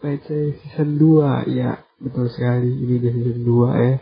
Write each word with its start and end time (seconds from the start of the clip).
Pet 0.00 0.24
Season 0.24 0.96
2 0.96 1.52
Ya, 1.52 1.84
betul 2.00 2.32
sekali, 2.32 2.72
ini 2.72 2.98
udah 2.98 3.12
season 3.12 3.40
2 3.44 3.84
ya. 3.84 3.94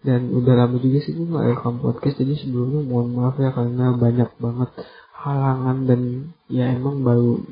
Dan 0.00 0.20
udah 0.32 0.54
lama 0.56 0.76
juga 0.80 0.98
sih 1.04 1.12
gue 1.12 1.26
gak 1.28 1.60
podcast 1.82 2.16
Jadi 2.20 2.34
sebelumnya 2.40 2.80
mohon 2.86 3.16
maaf 3.16 3.36
ya 3.36 3.50
karena 3.52 3.96
banyak 3.96 4.30
banget 4.38 4.70
halangan 5.16 5.76
Dan 5.88 6.00
ya 6.46 6.70
emang 6.70 7.02
baru 7.02 7.42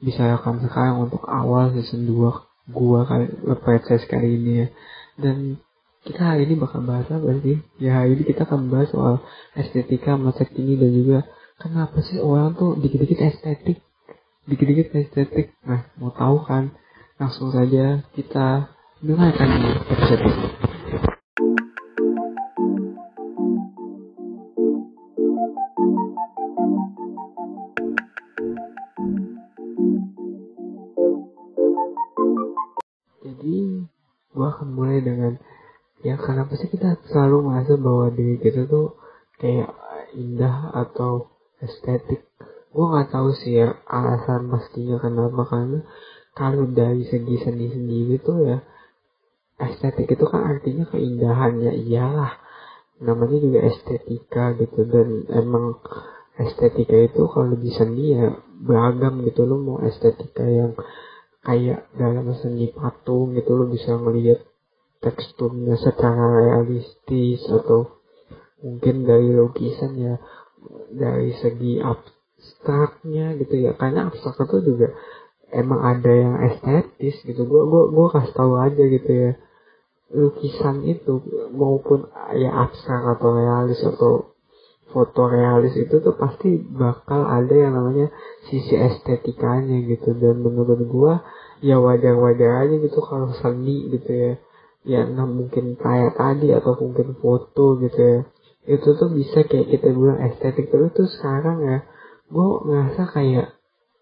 bisa 0.00 0.28
rekam 0.28 0.60
sekarang 0.64 1.10
untuk 1.10 1.24
awal 1.28 1.74
season 1.74 2.06
2 2.06 2.50
Gua 2.70 3.02
kali, 3.02 3.26
Pet 3.66 3.82
kali 4.06 4.28
ini 4.38 4.52
ya. 4.64 4.68
Dan 5.18 5.58
kita 6.06 6.22
hari 6.22 6.48
ini 6.48 6.56
bakal 6.56 6.86
bahas 6.86 7.10
apa 7.10 7.28
sih? 7.42 7.60
Ya 7.82 8.00
hari 8.00 8.16
ini 8.16 8.22
kita 8.24 8.46
akan 8.48 8.70
bahas 8.72 8.88
soal 8.88 9.20
estetika 9.58 10.16
masa 10.16 10.46
kini 10.46 10.78
dan 10.78 10.90
juga 10.94 11.18
kenapa 11.60 12.00
sih 12.00 12.22
orang 12.22 12.56
tuh 12.56 12.78
dikit-dikit 12.78 13.20
estetik? 13.20 13.82
Dikit-dikit 14.48 14.94
estetik. 14.96 15.52
Nah 15.66 15.90
mau 16.00 16.14
tahu 16.14 16.46
kan 16.46 16.72
langsung 17.20 17.52
saja 17.52 18.00
kita 18.16 18.72
dengarkan 19.04 19.48
di 19.60 19.68
episode 19.92 20.22
ini. 20.24 20.46
Jadi 33.20 33.56
gua 34.32 34.56
akan 34.56 34.68
mulai 34.72 35.04
dengan 35.04 35.36
ya 36.00 36.16
kenapa 36.16 36.56
sih 36.56 36.72
kita 36.72 37.04
selalu 37.04 37.52
merasa 37.52 37.76
bahwa 37.76 38.08
diri 38.16 38.40
kita 38.40 38.64
tuh 38.64 38.96
kayak 39.36 39.68
indah 40.16 40.72
atau 40.72 41.28
estetik. 41.60 42.24
Gue 42.72 42.86
nggak 42.86 43.12
tahu 43.12 43.34
sih 43.36 43.60
ya 43.60 43.76
alasan 43.84 44.48
pastinya 44.48 44.96
kenapa 45.02 45.42
karena 45.44 45.84
kalau 46.34 46.70
dari 46.70 47.02
segi 47.06 47.36
seni 47.42 47.66
sendiri 47.68 48.22
tuh 48.22 48.38
ya 48.46 48.58
estetik 49.60 50.08
itu 50.08 50.24
kan 50.24 50.56
artinya 50.56 50.88
keindahan 50.88 51.60
ya 51.60 51.72
iyalah. 51.76 52.32
Namanya 53.00 53.38
juga 53.40 53.60
estetika 53.64 54.56
gitu 54.56 54.84
dan 54.88 55.24
emang 55.32 55.80
estetika 56.36 56.96
itu 56.96 57.22
kalau 57.28 57.56
di 57.56 57.70
seni 57.72 58.16
ya 58.16 58.40
beragam 58.60 59.24
gitu. 59.24 59.44
Lo 59.44 59.60
mau 59.60 59.78
estetika 59.84 60.44
yang 60.44 60.72
kayak 61.44 61.88
dalam 61.96 62.32
seni 62.36 62.72
patung 62.72 63.32
gitu 63.36 63.56
lo 63.56 63.68
bisa 63.68 63.96
ngelihat 63.96 64.44
teksturnya 65.00 65.80
secara 65.80 66.44
realistis 66.44 67.40
atau 67.48 68.00
mungkin 68.60 69.08
dari 69.08 69.32
lukisan 69.32 69.96
ya 69.96 70.14
dari 70.92 71.32
segi 71.40 71.80
abstraknya 71.80 73.40
gitu 73.40 73.64
ya. 73.64 73.72
Karena 73.76 74.12
abstrak 74.12 74.44
itu 74.44 74.76
juga 74.76 74.92
emang 75.50 75.80
ada 75.82 76.10
yang 76.10 76.34
estetis 76.46 77.20
gitu. 77.26 77.42
Gue 77.46 77.62
gue 77.66 77.82
gue 77.90 78.06
kasih 78.10 78.34
tahu 78.34 78.54
aja 78.58 78.82
gitu 78.82 79.10
ya. 79.10 79.32
Lukisan 80.10 80.82
itu 80.86 81.22
maupun 81.54 82.10
ya 82.34 82.50
abstrak 82.66 83.18
atau 83.18 83.30
realis 83.38 83.78
atau 83.82 84.34
foto 84.90 85.30
realis 85.30 85.70
itu 85.78 86.02
tuh 86.02 86.18
pasti 86.18 86.58
bakal 86.58 87.22
ada 87.22 87.54
yang 87.54 87.78
namanya 87.78 88.10
sisi 88.50 88.74
estetikanya 88.74 89.86
gitu. 89.86 90.14
Dan 90.18 90.42
menurut 90.42 90.82
gue 90.82 91.12
ya 91.62 91.78
wajar-wajar 91.78 92.66
aja 92.66 92.74
gitu 92.80 92.98
kalau 93.02 93.30
seni 93.38 93.90
gitu 93.90 94.10
ya. 94.10 94.32
Ya 94.80 95.04
nggak 95.04 95.28
mungkin 95.28 95.76
kayak 95.76 96.16
tadi 96.16 96.56
atau 96.56 96.74
mungkin 96.80 97.14
foto 97.20 97.78
gitu 97.78 98.00
ya. 98.00 98.20
Itu 98.66 98.98
tuh 98.98 99.12
bisa 99.14 99.46
kayak 99.46 99.70
kita 99.70 99.94
bilang 99.94 100.18
estetik. 100.26 100.72
Tapi 100.72 100.90
tuh 100.90 101.06
sekarang 101.06 101.62
ya 101.62 101.78
gue 102.30 102.48
ngerasa 102.66 103.02
kayak 103.14 103.59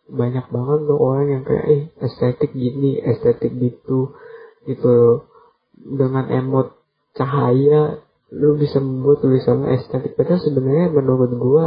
banyak 0.08 0.48
banget 0.48 0.80
loh 0.88 0.98
orang 1.00 1.26
yang 1.28 1.42
kayak 1.44 1.66
eh 1.68 1.82
estetik 2.00 2.56
gini 2.56 2.96
estetik 2.96 3.52
gitu 3.52 4.16
gitu 4.64 5.28
dengan 5.76 6.26
emot 6.32 6.74
cahaya 7.12 8.00
lu 8.28 8.60
bisa 8.60 8.80
membuat 8.80 9.24
tulisan 9.24 9.64
estetik. 9.72 10.16
Padahal 10.16 10.40
sebenarnya 10.40 10.92
menurut 10.92 11.32
gue 11.32 11.66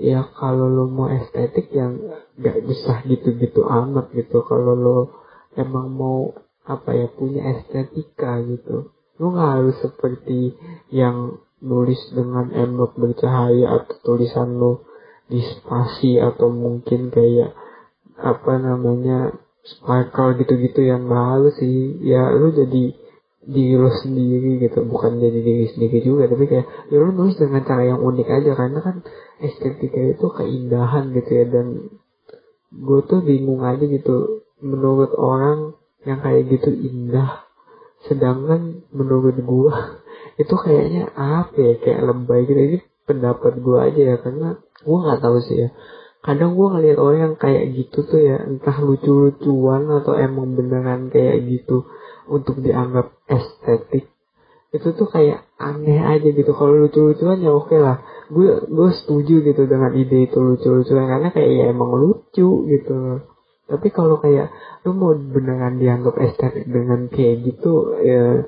ya 0.00 0.24
kalau 0.32 0.66
lo 0.66 0.88
mau 0.88 1.12
estetik 1.12 1.68
yang 1.70 2.00
gak 2.40 2.64
bisa 2.64 3.04
gitu-gitu 3.04 3.68
amat 3.68 4.08
gitu. 4.16 4.40
Kalau 4.48 4.72
lo 4.72 4.98
emang 5.54 5.92
mau 5.92 6.32
apa 6.64 6.96
ya 6.96 7.08
punya 7.12 7.60
estetika 7.60 8.40
gitu. 8.48 8.96
Lo 9.20 9.26
nggak 9.30 9.50
harus 9.60 9.76
seperti 9.84 10.56
yang 10.90 11.38
nulis 11.60 12.00
dengan 12.16 12.50
emot 12.50 12.96
bercahaya 12.96 13.78
atau 13.78 13.96
tulisan 14.02 14.56
lo 14.56 14.88
di 15.24 15.40
spasi 15.40 16.20
atau 16.20 16.52
mungkin 16.52 17.08
kayak 17.08 17.56
apa 18.20 18.52
namanya 18.60 19.34
sparkle 19.64 20.36
gitu-gitu 20.44 20.84
yang 20.84 21.08
mahal 21.08 21.48
sih. 21.56 21.98
Ya 22.04 22.28
lu 22.36 22.52
jadi 22.52 22.92
diri 23.44 23.74
lo 23.76 23.90
sendiri 24.04 24.60
gitu. 24.60 24.84
Bukan 24.84 25.20
jadi 25.20 25.40
diri 25.40 25.66
sendiri 25.72 25.98
juga 26.04 26.28
tapi 26.28 26.44
kayak 26.48 26.66
ya 26.92 26.96
lu 27.00 27.12
nulis 27.16 27.36
dengan 27.40 27.64
cara 27.64 27.82
yang 27.88 28.00
unik 28.04 28.28
aja. 28.28 28.52
Karena 28.52 28.78
kan 28.84 28.96
estetika 29.40 30.00
itu 30.00 30.26
keindahan 30.28 31.12
gitu 31.16 31.30
ya. 31.32 31.44
Dan 31.48 31.66
gue 32.74 33.00
tuh 33.08 33.20
bingung 33.24 33.64
aja 33.64 33.84
gitu. 33.84 34.44
Menurut 34.60 35.12
orang 35.16 35.76
yang 36.04 36.20
kayak 36.20 36.52
gitu 36.52 36.70
indah. 36.72 37.48
Sedangkan 38.04 38.84
menurut 38.92 39.40
gue 39.40 39.72
itu 40.42 40.54
kayaknya 40.60 41.08
apa 41.16 41.56
ya? 41.56 41.74
Kayak 41.80 42.12
lebay 42.12 42.44
gitu. 42.44 42.60
Ini 42.60 42.78
pendapat 43.04 43.60
gue 43.60 43.78
aja 43.80 44.02
ya 44.14 44.16
karena 44.20 44.58
gue 44.60 44.98
nggak 44.98 45.20
tahu 45.20 45.38
sih 45.44 45.56
ya. 45.64 45.68
Kadang 46.24 46.56
gue 46.56 46.66
ngeliat 46.72 46.98
orang 46.98 47.20
yang 47.20 47.34
kayak 47.36 47.76
gitu 47.76 48.08
tuh 48.08 48.20
ya 48.20 48.40
entah 48.48 48.76
lucu-lucuan 48.80 49.84
atau 49.92 50.16
emang 50.16 50.56
beneran 50.56 51.12
kayak 51.12 51.44
gitu 51.44 51.84
untuk 52.24 52.64
dianggap 52.64 53.12
estetik 53.28 54.08
itu 54.74 54.90
tuh 54.90 55.06
kayak 55.06 55.46
aneh 55.54 56.02
aja 56.02 56.28
gitu. 56.34 56.50
Kalau 56.50 56.74
lucu-lucuan 56.82 57.38
ya 57.38 57.54
oke 57.54 57.78
lah. 57.78 58.02
Gue 58.26 58.58
gue 58.66 58.88
setuju 58.90 59.46
gitu 59.46 59.70
dengan 59.70 59.94
ide 59.94 60.26
itu 60.26 60.34
lucu-lucuan 60.42 61.06
karena 61.06 61.28
kayak 61.30 61.50
ya 61.54 61.64
emang 61.70 61.94
lucu 61.94 62.66
gitu. 62.66 63.22
Tapi 63.70 63.88
kalau 63.94 64.18
kayak 64.18 64.50
lu 64.82 64.92
mau 64.98 65.14
beneran 65.14 65.78
dianggap 65.78 66.18
estetik 66.18 66.66
dengan 66.66 67.06
kayak 67.06 67.46
gitu 67.46 67.96
ya 68.02 68.44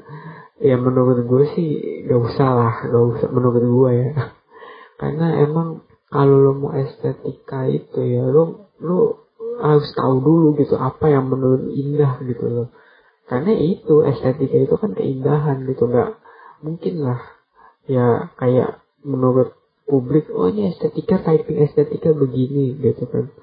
ya 0.56 0.76
menurut 0.80 1.24
gue 1.24 1.44
sih 1.52 1.68
gak 2.08 2.20
usah 2.20 2.48
lah 2.48 2.74
gak 2.88 3.04
usah 3.16 3.28
menurut 3.28 3.60
gue 3.60 3.90
ya 3.92 4.08
karena 4.96 5.44
emang 5.44 5.84
kalau 6.08 6.36
lo 6.40 6.52
mau 6.56 6.72
estetika 6.76 7.68
itu 7.68 8.00
ya 8.00 8.24
lo 8.26 8.72
lo 8.80 9.28
harus 9.60 9.88
tahu 9.96 10.20
dulu 10.20 10.56
gitu 10.60 10.76
apa 10.76 11.08
yang 11.08 11.28
menurut 11.32 11.72
indah 11.72 12.20
gitu 12.24 12.44
loh 12.48 12.68
karena 13.26 13.52
itu 13.58 14.06
estetika 14.06 14.54
itu 14.54 14.74
kan 14.78 14.94
keindahan 14.94 15.66
gitu 15.66 15.90
nggak 15.90 16.14
mungkin 16.62 16.94
lah. 17.02 17.20
Ya 17.90 18.30
kayak 18.38 18.82
menurut 19.02 19.54
publik 19.86 20.30
oh 20.30 20.50
ini 20.50 20.70
estetika 20.70 21.22
typing 21.22 21.58
estetika 21.66 22.14
begini 22.14 22.78
gitu 22.78 23.10
kan. 23.10 23.34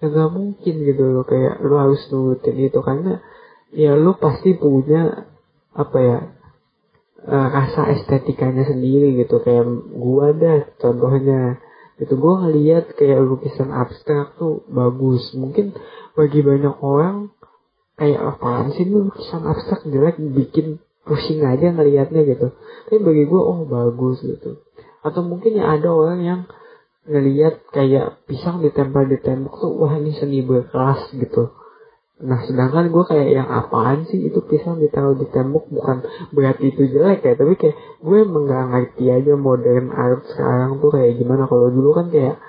Ya 0.00 0.08
nggak 0.08 0.30
mungkin 0.32 0.74
gitu 0.88 1.04
loh 1.04 1.24
kayak 1.28 1.60
lo 1.60 1.76
harus 1.76 2.00
nurutin 2.08 2.56
itu. 2.56 2.80
Karena 2.80 3.20
ya 3.76 3.92
lo 3.92 4.16
pasti 4.16 4.56
punya 4.56 5.28
apa 5.76 5.98
ya 6.00 6.18
uh, 7.24 7.48
rasa 7.48 7.88
estetikanya 7.96 8.68
sendiri 8.68 9.16
gitu. 9.24 9.40
Kayak 9.40 9.64
gua 9.96 10.36
dah 10.36 10.68
contohnya 10.76 11.62
itu 11.96 12.12
gua 12.20 12.44
ngeliat 12.44 12.92
kayak 12.92 13.24
lukisan 13.24 13.72
abstrak 13.72 14.36
tuh 14.36 14.66
bagus. 14.68 15.32
Mungkin 15.32 15.72
bagi 16.12 16.44
banyak 16.44 16.76
orang 16.84 17.32
kayak 17.96 18.20
apaan 18.36 18.76
sih 18.76 18.84
lu 18.84 19.08
lukisan 19.08 19.46
abstrak? 19.48 19.88
Jelek 19.88 20.20
bikin 20.20 20.82
pusing 21.06 21.40
aja 21.46 21.72
ngeliatnya 21.72 22.26
gitu. 22.28 22.52
Tapi 22.90 22.98
bagi 23.00 23.24
gua 23.24 23.42
oh 23.56 23.60
bagus 23.64 24.20
gitu. 24.20 24.60
Atau 25.00 25.24
mungkin 25.24 25.56
ya 25.56 25.78
ada 25.78 25.88
orang 25.88 26.20
yang 26.20 26.40
ngeliat 27.06 27.62
kayak 27.70 28.26
pisang 28.26 28.60
ditempel 28.60 29.06
di 29.06 29.22
tembok 29.22 29.62
tuh 29.62 29.72
wah 29.78 29.94
ini 29.94 30.10
seni 30.10 30.42
berkelas 30.42 31.14
gitu 31.14 31.54
Nah 32.16 32.40
sedangkan 32.48 32.88
gue 32.88 33.04
kayak 33.04 33.28
yang 33.28 33.48
apaan 33.48 34.08
sih? 34.08 34.32
Itu 34.32 34.40
pisang 34.48 34.80
ditaruh 34.80 35.20
di 35.20 35.28
tembok 35.28 35.68
bukan 35.68 36.00
berarti 36.32 36.72
itu 36.72 36.88
jelek 36.88 37.20
ya 37.20 37.36
tapi 37.36 37.60
kayak 37.60 37.76
gue 38.00 38.16
emang 38.24 38.48
gak 38.48 38.64
ngerti 38.72 39.04
aja 39.12 39.32
modern 39.36 39.92
art 39.92 40.24
sekarang 40.32 40.80
tuh 40.80 40.90
kayak 40.96 41.20
gimana. 41.20 41.44
Kalau 41.44 41.68
dulu 41.68 41.92
kan 41.92 42.08
kayak 42.08 42.40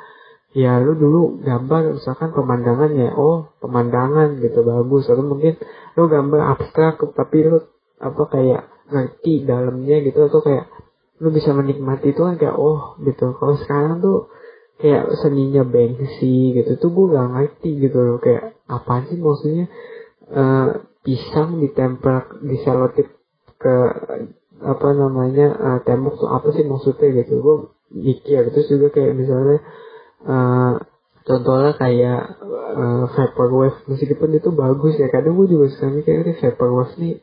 ya 0.56 0.80
lu 0.80 0.96
dulu 0.96 1.44
gambar 1.44 2.00
misalkan 2.00 2.32
pemandangan 2.32 2.96
ya 2.96 3.12
oh 3.20 3.52
pemandangan 3.60 4.40
gitu 4.40 4.64
bagus. 4.64 5.04
Atau 5.12 5.28
mungkin 5.28 5.60
lu 6.00 6.04
gambar 6.08 6.42
abstrak 6.56 7.04
tapi 7.12 7.38
lu 7.44 7.60
apa 8.00 8.24
kayak 8.32 8.72
ngerti 8.88 9.44
dalamnya 9.44 10.00
gitu 10.00 10.32
atau 10.32 10.40
kayak 10.40 10.72
lu 11.20 11.28
bisa 11.34 11.52
menikmati 11.52 12.16
itu 12.16 12.24
kan 12.24 12.40
kayak 12.40 12.56
oh 12.56 12.96
gitu. 13.04 13.36
Kalau 13.36 13.60
sekarang 13.60 14.00
tuh 14.00 14.32
kayak 14.78 15.10
seninya 15.22 15.66
Banksy 15.66 16.54
gitu 16.54 16.78
tuh 16.78 16.90
gue 16.94 17.06
gak 17.18 17.30
ngerti 17.34 17.70
gitu 17.82 17.98
loh 17.98 18.18
kayak 18.22 18.62
apa 18.70 19.10
sih 19.10 19.18
maksudnya 19.18 19.66
uh, 20.32 20.86
pisang 21.02 21.64
ditempel 21.64 22.44
di 22.46 22.60
selotip 22.62 23.08
ke 23.58 23.76
apa 24.58 24.90
namanya 24.94 25.48
uh, 25.54 25.80
tembok 25.86 26.18
tuh 26.18 26.30
apa 26.30 26.50
sih 26.54 26.66
maksudnya 26.66 27.24
gitu 27.24 27.42
gue 27.42 27.56
mikir. 27.94 28.50
Terus 28.54 28.68
juga 28.70 28.88
kayak 28.94 29.14
misalnya 29.14 29.60
uh, 30.26 30.74
contohnya 31.26 31.72
kayak 31.78 32.22
uh, 32.76 33.06
vaporwave 33.14 33.78
meskipun 33.86 34.38
itu 34.38 34.50
bagus 34.54 34.98
ya 34.98 35.08
kadang 35.14 35.38
gue 35.38 35.48
juga 35.50 35.72
suka 35.74 35.94
mikir 35.94 36.26
vaporwave 36.42 36.94
nih 37.02 37.16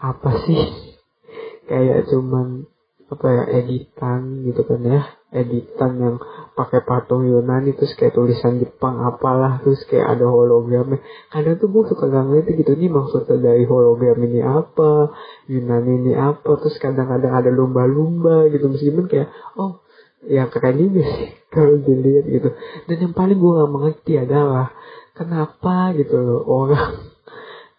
apa 0.00 0.30
sih? 0.48 0.60
Kayak 1.70 2.10
cuman 2.10 2.66
apa 3.10 3.26
ya 3.30 3.44
editan 3.62 4.42
gitu 4.42 4.66
kan 4.66 4.82
ya 4.82 5.06
editan 5.30 5.92
yang 6.02 6.16
pakai 6.54 6.84
patung 6.84 7.26
Yunani 7.26 7.72
terus 7.74 7.94
kayak 7.94 8.14
tulisan 8.14 8.60
Jepang 8.60 9.00
apalah 9.02 9.62
terus 9.62 9.82
kayak 9.86 10.18
ada 10.18 10.26
hologramnya. 10.28 11.00
Kadang 11.32 11.56
tuh 11.58 11.68
gue 11.70 11.82
suka 11.90 12.10
gak 12.10 12.26
ngerti 12.30 12.60
gitu 12.60 12.72
nih 12.76 12.90
maksudnya 12.90 13.36
dari 13.38 13.64
hologram 13.64 14.18
ini 14.22 14.40
apa 14.42 15.14
Yunani 15.48 15.92
ini 16.04 16.12
apa 16.14 16.50
terus 16.60 16.76
kadang-kadang 16.82 17.32
ada 17.32 17.50
lumba-lumba 17.50 18.46
gitu 18.52 18.70
meskipun 18.70 19.06
kayak 19.06 19.30
oh 19.56 19.82
ya 20.26 20.50
keren 20.52 20.76
juga 20.78 21.02
sih 21.06 21.30
kalau 21.54 21.80
dilihat 21.80 22.24
gitu. 22.28 22.50
Dan 22.86 22.96
yang 23.00 23.14
paling 23.14 23.38
gue 23.38 23.52
gak 23.58 23.72
mengerti 23.72 24.12
adalah 24.20 24.74
kenapa 25.14 25.92
gitu 25.98 26.16
loh 26.16 26.42
orang 26.46 27.12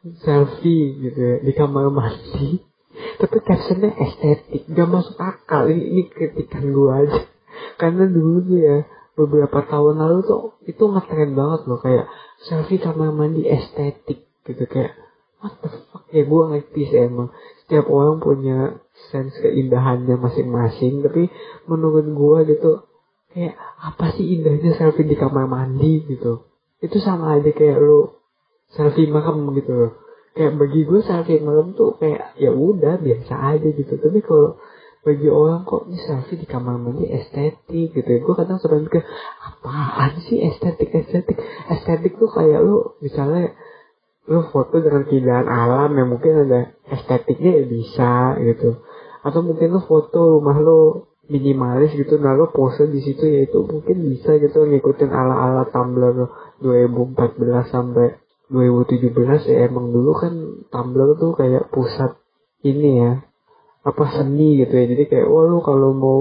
selfie 0.26 0.98
gitu 0.98 1.20
ya 1.20 1.36
di 1.42 1.52
kamar 1.54 1.90
mandi 1.90 2.62
tapi 3.22 3.38
captionnya 3.42 3.92
estetik 3.98 4.68
gak 4.70 4.90
masuk 4.90 5.18
akal 5.18 5.70
ini, 5.70 5.84
ini 5.90 6.02
kritikan 6.10 6.70
gue 6.70 6.92
aja 6.92 7.31
karena 7.78 8.08
dulu 8.08 8.44
tuh 8.46 8.60
ya 8.60 8.78
beberapa 9.16 9.62
tahun 9.68 10.00
lalu 10.00 10.20
tuh 10.24 10.44
itu 10.66 10.84
ngetren 10.88 11.36
banget 11.36 11.62
loh. 11.68 11.80
Kayak 11.80 12.06
selfie 12.48 12.82
kamar 12.82 13.12
mandi 13.12 13.46
estetik 13.46 14.26
gitu. 14.48 14.64
Kayak 14.66 14.98
what 15.42 15.58
the 15.60 15.70
fuck? 15.90 16.06
Ya 16.10 16.24
gue 16.24 16.42
ngerti 16.54 16.82
sih 16.88 17.00
emang. 17.08 17.30
Setiap 17.66 17.88
orang 17.92 18.20
punya 18.24 18.82
sense 19.12 19.36
keindahannya 19.42 20.16
masing-masing. 20.16 21.04
Tapi 21.06 21.30
menurut 21.68 22.06
gue 22.08 22.38
gitu 22.56 22.72
kayak 23.32 23.56
apa 23.80 24.12
sih 24.16 24.40
indahnya 24.40 24.76
selfie 24.76 25.08
di 25.08 25.16
kamar 25.16 25.48
mandi 25.48 26.04
gitu? 26.08 26.48
Itu 26.82 26.98
sama 27.00 27.38
aja 27.38 27.52
kayak 27.52 27.78
lu 27.80 28.16
selfie 28.72 29.12
malam 29.12 29.52
gitu 29.54 29.72
loh. 29.72 29.92
Kayak 30.32 30.56
bagi 30.56 30.88
gue 30.88 31.00
selfie 31.04 31.44
malam 31.44 31.76
tuh 31.76 32.00
kayak 32.00 32.40
ya 32.40 32.56
udah 32.56 32.98
biasa 32.98 33.34
aja 33.58 33.68
gitu. 33.68 34.00
Tapi 34.00 34.20
kalau 34.24 34.58
bagi 35.02 35.34
orang 35.34 35.66
kok 35.66 35.90
ini 35.90 35.98
selfie 35.98 36.38
di 36.38 36.46
kamar 36.46 36.78
mandi 36.78 37.10
estetik 37.10 37.90
gitu 37.98 38.06
ya? 38.06 38.20
Gue 38.22 38.34
kadang 38.38 38.62
suka 38.62 38.78
mikir 38.78 39.02
apaan 39.42 40.22
sih 40.30 40.38
estetik 40.46 40.94
estetik? 40.94 41.42
Estetik 41.74 42.22
tuh 42.22 42.30
kayak 42.30 42.62
lu 42.62 42.94
misalnya 43.02 43.58
lu 44.30 44.46
foto 44.54 44.78
dengan 44.78 45.10
keindahan 45.10 45.50
alam 45.50 45.98
yang 45.98 46.14
mungkin 46.14 46.46
ada 46.46 46.78
estetiknya 46.86 47.62
ya 47.62 47.66
bisa 47.66 48.14
gitu. 48.46 48.78
Atau 49.26 49.42
mungkin 49.42 49.74
lu 49.74 49.82
foto 49.82 50.38
rumah 50.38 50.62
lu 50.62 51.10
minimalis 51.26 51.98
gitu 51.98 52.22
nah 52.22 52.38
lu 52.38 52.54
pose 52.54 52.86
di 52.86 53.02
situ 53.02 53.26
ya 53.26 53.50
itu 53.50 53.58
mungkin 53.64 54.06
bisa 54.06 54.38
gitu 54.38 54.70
ngikutin 54.70 55.10
ala 55.10 55.34
ala 55.34 55.64
Tumblr 55.74 56.30
2014 56.62 57.74
sampai 57.74 58.22
2017 58.54 59.50
ya. 59.50 59.66
Emang 59.66 59.90
dulu 59.90 60.14
kan 60.14 60.34
Tumblr 60.70 61.18
tuh 61.18 61.34
kayak 61.34 61.74
pusat 61.74 62.22
ini 62.62 63.02
ya 63.02 63.31
apa 63.82 64.04
seni 64.14 64.62
gitu 64.62 64.74
ya. 64.74 64.86
Jadi 64.86 65.04
kayak 65.10 65.28
wah 65.28 65.46
lu 65.50 65.60
kalau 65.66 65.92
mau 65.98 66.20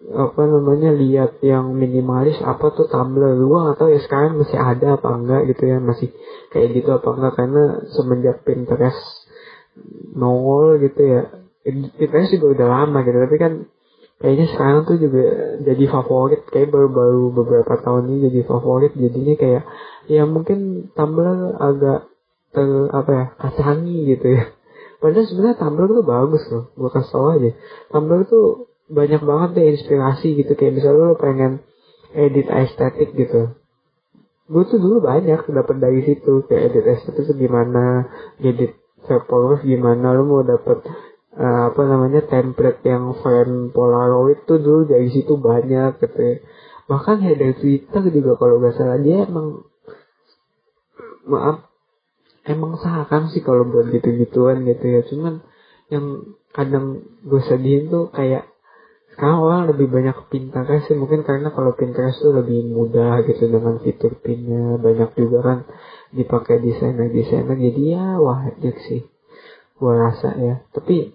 apa 0.00 0.42
namanya 0.48 0.96
lihat 0.96 1.44
yang 1.44 1.76
minimalis 1.76 2.40
apa 2.40 2.72
tuh 2.72 2.88
Tumblr? 2.88 3.36
Gua 3.44 3.76
tahu 3.76 3.92
ya 3.92 4.00
sekarang 4.00 4.40
masih 4.40 4.56
ada 4.56 4.96
apa 4.96 5.08
enggak 5.12 5.42
gitu 5.52 5.62
ya 5.68 5.76
masih 5.76 6.08
kayak 6.48 6.72
gitu 6.72 6.88
apa 6.96 7.08
enggak? 7.12 7.32
Karena 7.36 7.64
semenjak 7.92 8.36
Pinterest 8.48 9.28
nongol 10.16 10.80
gitu 10.80 11.00
ya 11.04 11.20
Pinterest 12.00 12.32
juga 12.32 12.46
udah 12.56 12.66
lama 12.80 12.98
gitu. 13.04 13.18
Tapi 13.20 13.36
kan 13.36 13.52
kayaknya 14.20 14.46
sekarang 14.56 14.80
tuh 14.88 14.96
juga 14.96 15.24
jadi 15.60 15.84
favorit 15.84 16.48
kayak 16.48 16.72
baru-baru 16.72 17.32
beberapa 17.36 17.76
tahun 17.76 18.08
ini 18.08 18.32
jadi 18.32 18.40
favorit. 18.48 18.96
Jadinya 18.96 19.36
kayak 19.36 19.62
ya 20.08 20.24
mungkin 20.24 20.88
Tumblr 20.96 21.60
agak 21.60 22.08
ter 22.50 22.66
apa 22.90 23.10
ya 23.14 23.24
kacangi 23.38 24.16
gitu 24.16 24.26
ya 24.32 24.44
Padahal 25.00 25.24
sebenarnya 25.24 25.56
Tumblr 25.56 25.88
tuh 25.88 26.04
bagus 26.04 26.42
loh, 26.52 26.64
gue 26.76 26.90
kasih 26.92 27.12
tau 27.12 27.26
aja. 27.32 27.50
Tumblr 27.88 28.20
tuh 28.28 28.68
banyak 28.92 29.22
banget 29.24 29.50
deh 29.56 29.66
inspirasi 29.72 30.28
gitu, 30.44 30.52
kayak 30.52 30.76
misalnya 30.76 31.10
lo 31.10 31.16
pengen 31.16 31.64
edit 32.12 32.46
estetik 32.52 33.16
gitu. 33.16 33.56
Gue 34.50 34.62
tuh 34.68 34.76
dulu 34.76 35.00
banyak 35.00 35.40
dapat 35.40 35.76
dari 35.80 36.04
situ, 36.04 36.44
kayak 36.44 36.62
edit 36.74 36.84
estetik 37.00 37.32
tuh 37.32 37.36
gimana, 37.38 38.12
edit 38.44 38.76
vaporwave 39.08 39.64
gimana, 39.64 40.12
lo 40.12 40.22
mau 40.28 40.44
dapet 40.44 40.84
uh, 41.40 41.72
apa 41.72 41.82
namanya 41.88 42.20
template 42.28 42.84
yang 42.84 43.16
frame 43.24 43.72
polaroid 43.72 44.44
tuh 44.44 44.60
dulu 44.60 44.84
dari 44.84 45.08
situ 45.08 45.40
banyak 45.40 45.96
gitu 45.96 46.18
ya. 46.20 46.36
Bahkan 46.90 47.22
dari 47.22 47.54
Twitter 47.56 48.02
juga 48.10 48.36
kalau 48.36 48.58
gak 48.58 48.74
salah 48.74 48.98
dia 48.98 49.24
emang 49.24 49.62
maaf 51.30 51.69
emang 52.50 52.76
seakan 52.76 53.30
sih 53.30 53.40
kalau 53.40 53.66
buat 53.70 53.88
gitu-gituan 53.94 54.66
gitu 54.66 54.84
ya? 54.84 55.00
Cuman 55.06 55.46
yang 55.90 56.34
kadang 56.50 57.06
gue 57.22 57.42
sedihin 57.46 57.86
tuh 57.90 58.10
kayak 58.10 58.50
sekarang 59.14 59.38
orang 59.42 59.60
lebih 59.70 59.86
banyak 59.86 60.16
Pinterest 60.26 60.90
sih. 60.90 60.96
Mungkin 60.98 61.22
karena 61.22 61.54
kalau 61.54 61.74
Pinterest 61.78 62.18
tuh 62.18 62.34
lebih 62.34 62.66
mudah 62.70 63.22
gitu 63.26 63.46
dengan 63.46 63.78
fitur 63.78 64.18
pinnya. 64.18 64.78
Banyak 64.78 65.14
juga 65.14 65.38
kan 65.42 65.58
dipakai 66.10 66.58
desainer 66.58 67.10
desainer 67.10 67.54
jadi 67.54 67.82
ya 67.94 68.06
wah 68.18 68.50
sih. 68.60 69.06
Gue 69.78 69.92
rasa 69.94 70.34
ya. 70.34 70.66
Tapi 70.74 71.14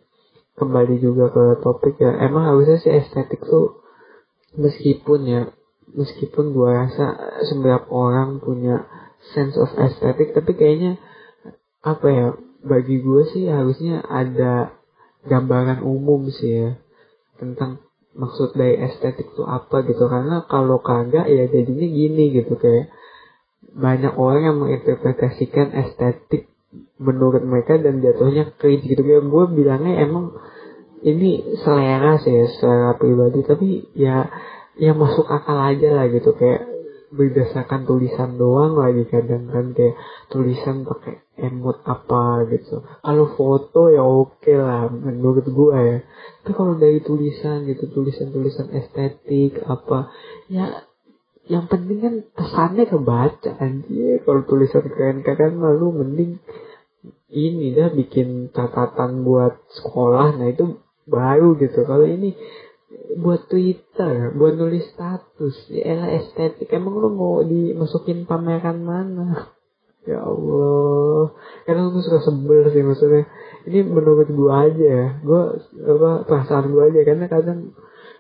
kembali 0.56 0.96
juga 1.04 1.32
ke 1.32 1.60
topik 1.60 2.00
ya. 2.00 2.16
Emang 2.24 2.48
harusnya 2.48 2.80
sih 2.80 2.92
estetik 2.92 3.44
tuh 3.44 3.84
meskipun 4.56 5.20
ya 5.28 5.42
meskipun 5.96 6.52
gue 6.52 6.70
rasa 6.70 7.40
setiap 7.44 7.88
orang 7.92 8.44
punya 8.44 8.88
sense 9.34 9.56
of 9.56 9.72
aesthetic 9.80 10.36
tapi 10.36 10.54
kayaknya 10.54 11.00
apa 11.86 12.08
ya 12.10 12.28
bagi 12.66 12.98
gue 12.98 13.22
sih 13.30 13.46
harusnya 13.46 14.02
ada 14.02 14.74
gambaran 15.30 15.86
umum 15.86 16.34
sih 16.34 16.50
ya 16.50 16.70
tentang 17.38 17.86
maksud 18.16 18.56
dari 18.56 18.80
estetik 18.80 19.36
itu 19.36 19.44
apa 19.46 19.84
gitu. 19.86 20.08
Karena 20.08 20.48
kalau 20.48 20.80
kagak 20.82 21.30
ya 21.30 21.46
jadinya 21.46 21.86
gini 21.86 22.34
gitu 22.34 22.56
kayak 22.58 22.90
banyak 23.76 24.16
orang 24.16 24.42
yang 24.50 24.58
menginterpretasikan 24.58 25.76
estetik 25.76 26.48
menurut 26.96 27.44
mereka 27.44 27.76
dan 27.78 28.00
jatuhnya 28.00 28.56
cringe 28.56 28.88
gitu. 28.88 29.04
Kayak 29.04 29.28
gue 29.28 29.44
bilangnya 29.52 29.94
emang 30.08 30.34
ini 31.06 31.60
selera 31.62 32.18
sih 32.18 32.34
ya, 32.34 32.46
selera 32.50 32.98
pribadi. 32.98 33.44
Tapi 33.46 33.68
ya 33.94 34.32
ya 34.80 34.92
masuk 34.96 35.28
akal 35.28 35.60
aja 35.60 35.92
lah 35.92 36.08
gitu 36.10 36.34
kayak 36.34 36.75
berdasarkan 37.16 37.88
tulisan 37.88 38.36
doang 38.36 38.76
lagi 38.76 39.08
kadang 39.08 39.48
kan 39.48 39.72
kayak 39.72 39.96
tulisan 40.28 40.84
pakai 40.84 41.24
emot 41.40 41.80
apa 41.88 42.44
gitu. 42.52 42.84
Kalau 42.84 43.26
foto 43.34 43.88
ya 43.88 44.04
oke 44.04 44.44
okay 44.44 44.60
lah 44.60 44.92
menurut 44.92 45.48
gue 45.48 45.78
ya. 45.80 46.00
Tapi 46.44 46.54
kalau 46.54 46.76
dari 46.76 47.00
tulisan 47.00 47.64
gitu 47.66 47.88
tulisan-tulisan 47.90 48.70
estetik 48.76 49.64
apa 49.64 50.12
ya 50.52 50.84
yang 51.46 51.70
penting 51.72 52.04
kan 52.04 52.16
pesannya 52.36 52.86
kebaca 52.86 53.52
anjir. 53.64 54.20
Kalau 54.28 54.44
tulisan 54.44 54.84
keren-keren 54.86 55.64
lalu 55.64 56.04
mending 56.04 56.32
ini 57.32 57.76
dah 57.76 57.92
bikin 57.92 58.52
catatan 58.52 59.24
buat 59.24 59.60
sekolah 59.72 60.36
nah 60.36 60.48
itu 60.52 60.84
baru 61.08 61.56
gitu. 61.58 61.86
Kalau 61.88 62.04
ini 62.04 62.36
buat 63.16 63.48
Twitter, 63.48 64.36
buat 64.36 64.54
nulis 64.60 64.86
status, 64.92 65.56
ya 65.72 66.20
estetik. 66.20 66.72
Emang 66.72 67.00
lu 67.00 67.10
mau 67.16 67.42
dimasukin 67.44 68.28
pameran 68.28 68.84
mana? 68.84 69.28
Ya 70.06 70.22
Allah, 70.22 71.34
karena 71.66 71.90
aku 71.90 71.98
suka 72.06 72.22
sebel 72.22 72.70
sih 72.70 72.86
maksudnya. 72.86 73.26
Ini 73.66 73.90
menurut 73.90 74.30
gua 74.38 74.70
aja 74.70 74.86
ya, 74.86 75.08
gua 75.26 75.58
apa 75.82 76.30
perasaan 76.30 76.70
gua 76.70 76.94
aja 76.94 77.02
karena 77.02 77.26
kadang 77.26 77.74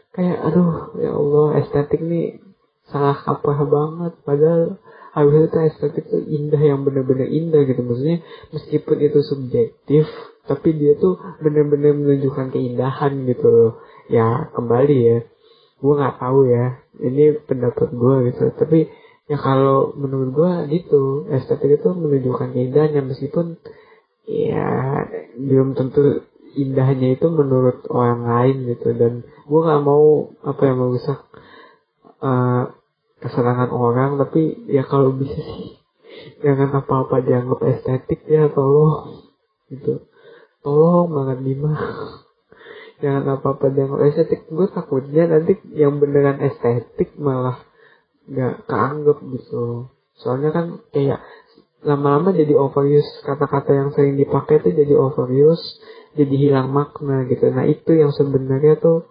kayak 0.09 0.49
aduh 0.49 0.97
ya 0.97 1.13
Allah 1.13 1.61
estetik 1.61 2.01
nih 2.01 2.41
salah 2.89 3.13
kaprah 3.21 3.69
banget. 3.69 4.17
Padahal 4.25 4.81
harusnya 5.15 5.47
tuh 5.47 5.61
estetik 5.63 6.05
tuh 6.11 6.25
indah 6.27 6.59
yang 6.59 6.83
bener-bener 6.83 7.31
indah 7.31 7.63
gitu 7.63 7.79
maksudnya 7.87 8.19
meskipun 8.51 8.97
itu 8.99 9.19
subjektif 9.23 10.03
tapi 10.43 10.75
dia 10.75 10.99
tuh 10.99 11.15
bener-bener 11.39 11.95
menunjukkan 11.95 12.51
keindahan 12.51 13.23
gitu 13.23 13.47
loh 13.47 13.71
ya 14.11 14.49
kembali 14.53 14.97
ya. 14.97 15.19
Gue 15.81 15.93
nggak 15.97 16.17
tahu 16.21 16.39
ya. 16.49 16.79
Ini 16.97 17.45
pendapat 17.45 17.89
gue 17.91 18.15
gitu. 18.31 18.43
Tapi 18.55 18.89
ya 19.25 19.37
kalau 19.41 19.93
menurut 19.97 20.29
gue 20.31 20.51
gitu 20.79 21.25
estetik 21.33 21.81
itu 21.81 21.89
menunjukkan 21.91 22.53
keindahannya. 22.53 23.01
Meskipun 23.05 23.59
ya 24.25 24.67
belum 25.37 25.77
tentu 25.77 26.25
indahnya 26.55 27.19
itu 27.19 27.27
menurut 27.29 27.85
orang 27.91 28.25
lain 28.25 28.57
gitu. 28.75 28.95
Dan 28.95 29.25
gue 29.25 29.59
nggak 29.61 29.83
mau 29.83 30.31
apa 30.45 30.61
yang 30.65 30.77
merusak 30.81 31.19
uh, 32.21 32.71
kesenangan 33.21 33.69
orang. 33.73 34.17
Tapi 34.21 34.69
ya 34.69 34.85
kalau 34.87 35.13
bisa 35.13 35.37
sih 35.37 35.77
jangan 36.43 36.81
apa-apa 36.83 37.21
dianggap 37.21 37.59
estetik 37.67 38.23
ya. 38.25 38.47
Tolong. 38.49 39.27
Gitu. 39.69 40.05
Tolong 40.65 41.13
banget 41.13 41.37
Bima 41.45 41.73
jangan 43.05 43.37
apa-apa 43.37 43.69
dianggap 43.69 44.01
estetik. 44.09 44.49
Gue 44.49 44.65
takutnya 44.73 45.29
nanti 45.29 45.61
yang 45.77 46.01
beneran 46.01 46.41
estetik 46.41 47.13
malah 47.21 47.61
nggak 48.25 48.65
keanggap 48.65 49.21
gitu. 49.21 49.93
Soalnya 50.17 50.49
kan 50.49 50.81
kayak 50.89 51.21
lama-lama 51.85 52.33
jadi 52.33 52.57
overuse. 52.57 53.21
Kata-kata 53.21 53.71
yang 53.77 53.89
sering 53.93 54.17
dipakai 54.17 54.65
tuh 54.65 54.73
jadi 54.73 54.97
overuse 54.97 55.61
jadi 56.17 56.35
hilang 56.35 56.73
makna 56.73 57.29
gitu. 57.29 57.45
Nah 57.53 57.69
itu 57.69 57.93
yang 57.93 58.09
sebenarnya 58.09 58.81
tuh 58.81 59.05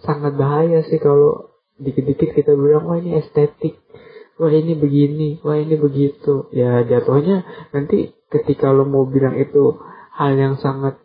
sangat 0.00 0.32
bahaya 0.40 0.80
sih 0.88 0.96
kalau 0.96 1.52
dikit-dikit 1.76 2.32
kita 2.32 2.56
bilang 2.56 2.88
wah 2.88 2.96
ini 2.96 3.20
estetik. 3.20 3.76
Wah 4.40 4.48
ini 4.48 4.72
begini. 4.72 5.44
Wah 5.44 5.60
ini 5.60 5.76
begitu. 5.76 6.48
Ya 6.56 6.80
jatuhnya 6.88 7.44
nanti 7.76 8.16
ketika 8.32 8.72
lo 8.72 8.88
mau 8.88 9.04
bilang 9.04 9.36
itu 9.36 9.76
hal 10.16 10.32
yang 10.40 10.56
sangat 10.56 10.96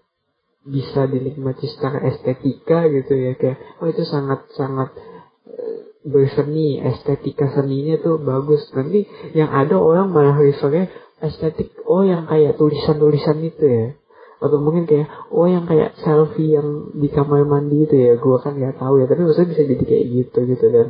bisa 0.61 1.09
dinikmati 1.09 1.65
secara 1.65 2.05
estetika 2.05 2.85
gitu 2.85 3.13
ya 3.17 3.33
kayak 3.33 3.81
oh 3.81 3.89
itu 3.89 4.05
sangat 4.05 4.45
sangat 4.53 4.93
berseni 6.01 6.81
estetika 6.81 7.53
seninya 7.53 8.01
tuh 8.01 8.17
bagus. 8.21 8.65
Nanti 8.73 9.05
yang 9.37 9.53
ada 9.53 9.77
orang 9.77 10.09
malah 10.09 10.37
refernya 10.37 10.89
estetik 11.21 11.77
oh 11.85 12.01
yang 12.01 12.25
kayak 12.25 12.57
tulisan-tulisan 12.57 13.37
itu 13.45 13.65
ya. 13.65 13.87
Atau 14.41 14.57
mungkin 14.57 14.89
kayak 14.89 15.29
oh 15.29 15.45
yang 15.45 15.69
kayak 15.69 15.93
selfie 16.01 16.57
yang 16.57 16.97
di 16.97 17.05
kamar 17.13 17.45
mandi 17.45 17.85
itu 17.85 17.93
ya 17.93 18.17
gue 18.17 18.37
kan 18.41 18.57
nggak 18.57 18.81
tahu 18.81 19.05
ya. 19.05 19.05
Tapi 19.05 19.21
maksudnya 19.21 19.49
bisa 19.53 19.63
jadi 19.69 19.83
kayak 19.85 20.05
gitu 20.09 20.39
gitu. 20.49 20.65
Dan 20.73 20.87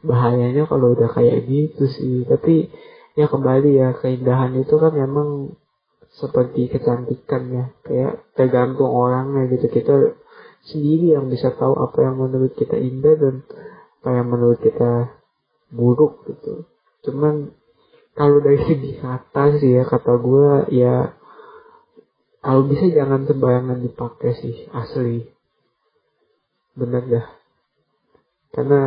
bahayanya 0.00 0.64
kalau 0.64 0.96
udah 0.96 1.12
kayak 1.12 1.44
gitu 1.44 1.84
sih. 1.92 2.24
Tapi 2.24 2.72
ya 3.16 3.28
kembali 3.28 3.70
ya 3.76 3.92
keindahan 4.00 4.56
itu 4.56 4.74
kan 4.80 4.96
memang 4.96 5.56
seperti 6.16 6.72
kecantikan 6.72 7.42
ya 7.52 7.64
kayak 7.84 8.24
tergantung 8.32 8.88
orangnya 8.88 9.52
gitu. 9.52 9.68
Kita 9.68 10.16
sendiri 10.64 11.14
yang 11.14 11.28
bisa 11.28 11.52
tahu 11.52 11.76
apa 11.76 11.98
yang 12.02 12.16
menurut 12.16 12.56
kita 12.56 12.80
indah 12.80 13.14
dan 13.20 13.34
apa 14.00 14.10
yang 14.16 14.26
menurut 14.32 14.58
kita 14.64 15.12
buruk 15.68 16.24
gitu. 16.24 16.64
Cuman 17.04 17.52
kalau 18.16 18.40
dari 18.40 18.56
segi 18.64 18.96
kata 18.96 19.60
sih 19.60 19.76
ya 19.76 19.84
kata 19.84 20.16
gue 20.16 20.72
ya 20.72 21.12
kalau 22.40 22.62
bisa 22.64 22.88
jangan 22.88 23.28
sembarangan 23.28 23.82
dipakai 23.84 24.32
sih 24.40 24.56
asli. 24.72 25.26
Bener 26.72 27.02
dah. 27.04 27.26
Karena 28.56 28.80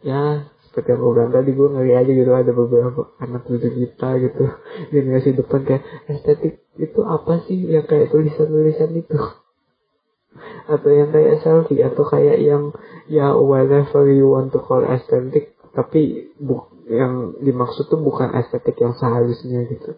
ya 0.00 0.48
gue 0.82 1.10
bilang 1.14 1.30
tadi 1.30 1.54
gue 1.54 1.68
ngeri 1.70 1.92
aja 1.94 2.10
gitu 2.10 2.32
ada 2.34 2.50
beberapa 2.50 3.14
anak 3.22 3.46
cucu 3.46 3.68
kita 3.70 4.08
gitu. 4.18 4.44
Generasi 4.92 5.38
depan 5.38 5.62
kayak 5.62 5.82
estetik 6.10 6.66
itu 6.74 7.00
apa 7.06 7.46
sih 7.46 7.70
yang 7.70 7.86
kayak 7.86 8.10
tulisan-tulisan 8.10 8.90
itu? 8.98 9.14
Atau 10.74 10.90
yang 10.90 11.14
kayak 11.14 11.46
selfie 11.46 11.78
atau 11.78 12.02
kayak 12.02 12.42
yang 12.42 12.74
ya 13.06 13.38
whatever 13.38 14.10
you 14.10 14.34
want 14.34 14.50
to 14.50 14.58
call 14.58 14.82
estetik 14.82 15.54
tapi 15.70 16.34
bu 16.42 16.66
yang 16.90 17.38
dimaksud 17.38 17.86
tuh 17.86 18.02
bukan 18.02 18.34
estetik 18.34 18.74
yang 18.82 18.98
seharusnya 18.98 19.62
gitu. 19.70 19.94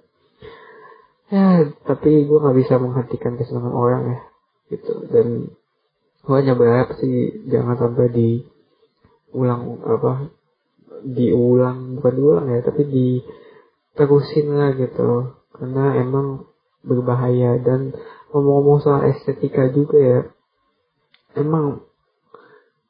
Ya 1.32 1.72
tapi 1.88 2.28
gue 2.28 2.38
nggak 2.38 2.56
bisa 2.60 2.76
menghentikan 2.76 3.40
kesenangan 3.40 3.72
orang 3.72 4.02
ya 4.12 4.20
gitu. 4.76 5.08
Dan 5.08 5.56
gue 6.20 6.34
hanya 6.36 6.52
berharap 6.52 7.00
sih 7.00 7.46
jangan 7.48 7.80
sampai 7.80 8.12
diulang 8.12 9.80
apa 9.88 10.35
diulang 11.06 11.98
bukan 11.98 12.14
diulang 12.18 12.46
ya 12.50 12.60
tapi 12.66 12.82
di 12.90 13.08
terusin 13.94 14.50
lah 14.50 14.74
gitu 14.74 15.38
karena 15.54 16.02
emang 16.02 16.50
berbahaya. 16.82 17.58
Dan 17.62 17.94
ngomong-ngomong 18.30 18.78
soal 18.82 19.02
estetika 19.10 19.70
juga 19.70 19.98
ya 19.98 20.20
emang 21.38 21.86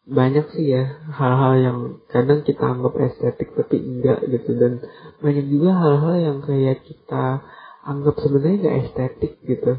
banyak 0.06 0.46
sih 0.54 0.70
ya 0.70 1.02
hal-hal 1.18 1.54
yang 1.58 1.78
kadang 2.06 2.46
kita 2.46 2.62
anggap 2.62 2.94
estetik 2.98 3.52
tapi 3.54 3.76
enggak 3.80 4.24
gitu. 4.26 4.56
Dan 4.56 4.80
banyak 5.20 5.46
juga 5.50 5.76
hal-hal 5.76 6.14
yang 6.18 6.38
kayak 6.42 6.82
kita 6.86 7.42
anggap 7.86 8.14
sebenarnya 8.18 8.56
enggak 8.64 8.78
estetik 8.86 9.32
gitu 9.44 9.78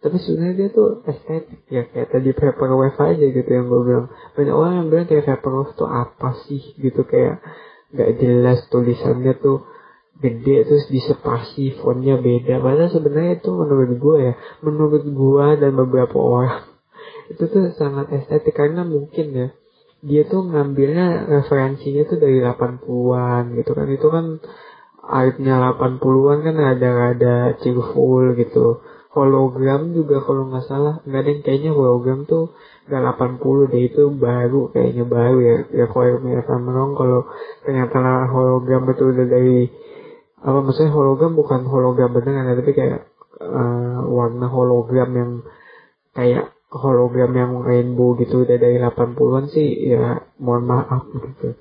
tapi 0.00 0.16
sebenarnya 0.16 0.54
dia 0.56 0.68
tuh 0.72 1.04
estetik 1.04 1.60
ya 1.68 1.84
kayak 1.84 2.08
tadi 2.08 2.32
paper 2.32 2.72
wave 2.72 2.96
aja 2.96 3.20
gitu 3.20 3.50
yang 3.52 3.68
gue 3.68 3.80
bilang. 3.84 4.08
Banyak 4.32 4.54
orang 4.56 4.72
yang 4.80 4.88
bilang 4.88 5.06
kayak 5.12 5.28
paper 5.28 5.52
wave 5.52 5.76
tuh 5.76 5.88
apa 5.92 6.40
sih 6.48 6.72
gitu 6.80 7.04
kayak 7.04 7.44
nggak 7.92 8.10
jelas 8.16 8.64
tulisannya 8.72 9.36
tuh 9.44 9.68
gede 10.16 10.64
terus 10.64 10.88
disepasi 10.88 11.76
fontnya 11.84 12.16
beda. 12.16 12.64
Padahal 12.64 12.88
sebenarnya 12.88 13.44
itu 13.44 13.52
menurut 13.52 13.90
gue 14.00 14.16
ya 14.24 14.34
menurut 14.64 15.04
gue 15.04 15.46
dan 15.60 15.72
beberapa 15.76 16.16
orang 16.16 16.64
itu 17.28 17.44
tuh 17.44 17.68
sangat 17.76 18.08
estetik. 18.16 18.56
Karena 18.56 18.88
mungkin 18.88 19.26
ya 19.36 19.48
dia 20.00 20.24
tuh 20.24 20.48
ngambilnya 20.48 21.28
referensinya 21.28 22.08
tuh 22.08 22.16
dari 22.16 22.40
80-an 22.40 23.52
gitu 23.52 23.76
kan. 23.76 23.86
Itu 23.92 24.08
kan 24.08 24.40
aibnya 25.12 25.76
80-an 25.76 26.38
kan 26.40 26.56
ada 26.56 26.90
ada 27.12 27.34
cheerful 27.60 28.32
gitu 28.40 28.80
hologram 29.10 29.90
juga 29.90 30.22
kalau 30.22 30.50
nggak 30.50 30.64
salah. 30.70 30.94
Nggak 31.02 31.20
ada 31.20 31.30
yang 31.30 31.42
kayaknya 31.42 31.70
hologram 31.74 32.18
tuh 32.30 32.54
nggak 32.86 33.02
80 33.42 33.72
deh 33.74 33.82
itu 33.90 34.02
baru 34.14 34.60
kayaknya 34.70 35.04
baru 35.06 35.38
ya. 35.42 35.56
Ya 35.74 35.86
sama 36.46 36.70
dong 36.70 36.94
kalau 36.94 37.26
ternyata 37.66 37.98
hologram 38.30 38.82
itu 38.90 39.04
udah 39.10 39.26
dari 39.26 39.58
apa 40.40 40.58
maksudnya 40.64 40.92
hologram 40.96 41.36
bukan 41.36 41.68
hologram 41.68 42.16
beneran 42.16 42.48
ya 42.48 42.54
tapi 42.56 42.72
kayak 42.72 43.12
uh, 43.44 44.08
warna 44.08 44.48
hologram 44.48 45.10
yang 45.12 45.30
kayak 46.16 46.56
hologram 46.72 47.34
yang 47.36 47.52
rainbow 47.60 48.16
gitu 48.16 48.46
udah 48.46 48.56
dari 48.56 48.80
80-an 48.80 49.44
sih 49.50 49.90
ya 49.90 50.22
mohon 50.38 50.64
maaf 50.64 51.02
gitu. 51.10 51.58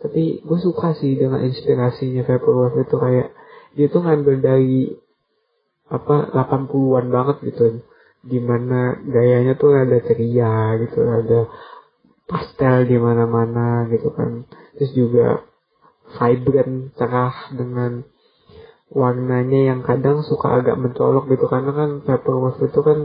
Tapi 0.00 0.40
gue 0.44 0.58
suka 0.60 0.96
sih 0.96 1.16
dengan 1.16 1.44
inspirasinya 1.44 2.24
Vaporwave 2.24 2.84
itu 2.84 2.96
kayak 2.96 3.28
dia 3.76 3.86
tuh 3.92 4.00
ngambil 4.00 4.40
dari 4.40 4.96
apa 5.86 6.34
80-an 6.34 7.06
banget 7.10 7.36
gitu. 7.52 7.64
Di 8.26 8.42
mana 8.42 8.98
gayanya 9.06 9.54
tuh 9.54 9.70
ada 9.70 10.02
ceria 10.02 10.74
gitu 10.82 10.98
ada 11.06 11.46
pastel 12.26 12.90
di 12.90 12.98
mana-mana 12.98 13.86
gitu 13.90 14.10
kan. 14.10 14.50
Terus 14.78 14.92
juga 14.94 15.46
vibrant 16.18 16.94
cerah 16.98 17.54
dengan 17.54 18.02
warnanya 18.90 19.74
yang 19.74 19.80
kadang 19.86 20.26
suka 20.26 20.62
agak 20.62 20.78
mencolok 20.78 21.30
gitu. 21.30 21.46
Karena 21.46 21.70
kan 21.70 21.90
Vaporwave 22.02 22.66
itu 22.66 22.80
kan 22.82 22.98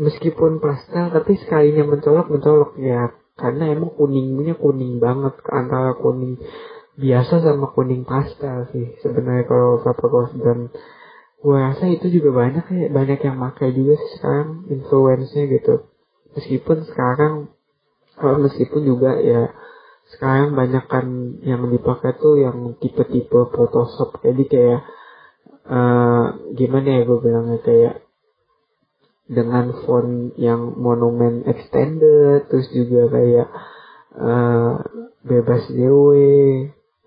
meskipun 0.00 0.64
pastel 0.64 1.12
tapi 1.12 1.36
sekalinya 1.40 1.84
mencolok 1.84 2.32
mencolok. 2.32 2.80
Ya 2.80 3.12
karena 3.34 3.74
emang 3.74 3.92
kuningnya 3.98 4.54
kuning 4.54 5.02
banget 5.02 5.34
antara 5.50 5.98
kuning 5.98 6.38
biasa 6.94 7.42
sama 7.42 7.74
kuning 7.74 8.06
pastel 8.06 8.70
sih 8.70 8.94
sebenarnya 9.02 9.44
kalau 9.50 9.82
Vaporwave 9.82 10.38
dan 10.38 10.58
gue 11.44 11.56
rasa 11.60 11.92
itu 11.92 12.08
juga 12.08 12.32
banyak 12.32 12.64
ya 12.72 12.86
banyak 12.88 13.20
yang 13.20 13.36
pakai 13.36 13.76
juga 13.76 14.00
sih 14.00 14.10
sekarang 14.16 14.64
influence-nya 14.72 15.44
gitu. 15.52 15.84
Meskipun 16.32 16.88
sekarang 16.88 17.52
oh, 18.16 18.36
meskipun 18.40 18.82
juga 18.88 19.20
ya 19.20 19.52
sekarang 20.16 20.56
banyak 20.56 20.84
kan 20.88 21.06
yang 21.44 21.68
dipakai 21.68 22.16
tuh 22.16 22.40
yang 22.40 22.80
tipe-tipe 22.80 23.52
Photoshop. 23.52 24.24
Jadi 24.24 24.44
kayak 24.48 24.80
uh, 25.68 26.48
gimana 26.56 26.88
ya 26.96 27.02
gue 27.04 27.18
bilangnya 27.20 27.60
kayak 27.60 27.94
dengan 29.28 29.72
font 29.84 30.32
yang 30.40 30.80
monumen 30.80 31.44
extended 31.44 32.44
terus 32.48 32.68
juga 32.72 33.08
kayak 33.08 33.48
uh, 34.16 34.80
bebas 35.24 35.68
DW 35.68 36.08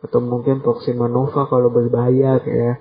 atau 0.02 0.20
mungkin 0.22 0.62
Proxima 0.62 1.10
Nova 1.10 1.50
kalau 1.50 1.74
berbayar 1.74 2.42
ya 2.42 2.74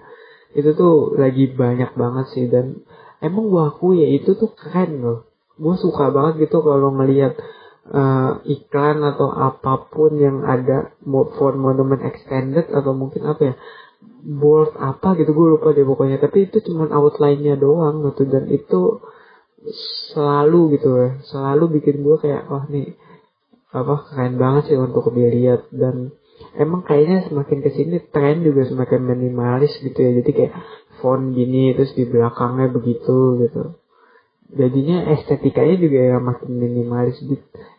itu 0.52 0.70
tuh 0.76 1.18
lagi 1.18 1.50
banyak 1.50 1.96
banget 1.96 2.26
sih 2.36 2.46
dan 2.46 2.86
emang 3.24 3.48
gua 3.50 3.74
aku 3.74 3.96
ya 3.96 4.06
itu 4.06 4.36
tuh 4.36 4.52
keren 4.52 5.02
loh. 5.02 5.18
Gue 5.56 5.74
suka 5.80 6.12
banget 6.12 6.46
gitu 6.48 6.60
kalau 6.60 6.92
ngelihat 6.92 7.40
uh, 7.88 8.44
iklan 8.44 9.00
atau 9.00 9.32
apa 9.32 9.88
pun 9.88 10.12
yang 10.20 10.44
ada 10.44 10.92
for 11.36 11.56
monument 11.56 12.04
extended 12.04 12.68
atau 12.68 12.92
mungkin 12.92 13.24
apa 13.24 13.42
ya 13.42 13.54
board 14.26 14.74
apa 14.76 15.16
gitu 15.16 15.32
gue 15.32 15.46
lupa 15.56 15.72
deh 15.72 15.86
pokoknya. 15.86 16.20
Tapi 16.20 16.52
itu 16.52 16.60
cuma 16.66 16.92
outline-nya 16.92 17.56
doang 17.56 18.04
gitu 18.04 18.28
dan 18.28 18.52
itu 18.52 19.00
selalu 20.12 20.78
gitu 20.78 20.94
ya 20.94 21.10
selalu 21.26 21.80
bikin 21.80 22.04
gue 22.04 22.16
kayak 22.22 22.46
wah 22.46 22.68
nih 22.70 22.94
apa 23.74 23.94
keren 24.12 24.36
banget 24.36 24.72
sih 24.72 24.76
untuk 24.76 25.08
dilihat. 25.16 25.72
Dan 25.72 26.12
emang 26.56 26.84
kayaknya 26.84 27.28
semakin 27.28 27.58
ke 27.64 27.70
sini 27.72 27.96
tren 28.12 28.44
juga 28.44 28.64
semakin 28.68 29.00
minimalis 29.04 29.72
gitu 29.80 29.96
ya. 29.96 30.10
Jadi 30.20 30.30
kayak 30.32 30.54
font 31.00 31.32
gini 31.36 31.76
terus 31.76 31.92
di 31.92 32.04
belakangnya 32.08 32.72
begitu 32.72 33.40
gitu. 33.44 33.76
Jadinya 34.46 35.10
estetikanya 35.10 35.76
juga 35.76 35.98
ya 35.98 36.16
makin 36.22 36.50
minimalis 36.56 37.18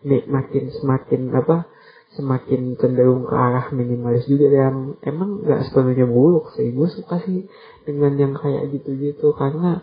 nih 0.03 0.27
makin 0.27 0.63
semakin 0.75 1.21
apa 1.31 1.71
semakin 2.19 2.75
cenderung 2.75 3.23
ke 3.29 3.35
arah 3.35 3.71
minimalis 3.71 4.27
juga. 4.29 4.51
Yang 4.51 4.99
emang 5.05 5.47
nggak 5.47 5.61
sepenuhnya 5.69 6.05
buruk 6.05 6.53
sih. 6.53 6.69
Gue 6.73 6.89
suka 6.91 7.23
sih 7.23 7.47
dengan 7.87 8.19
yang 8.19 8.33
kayak 8.35 8.69
gitu-gitu 8.73 9.33
karena 9.33 9.81